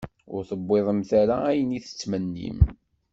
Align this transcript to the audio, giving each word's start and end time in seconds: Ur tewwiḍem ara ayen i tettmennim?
Ur 0.33 0.41
tewwiḍem 0.49 1.01
ara 1.21 1.35
ayen 1.51 1.75
i 1.77 1.79
tettmennim? 1.85 2.59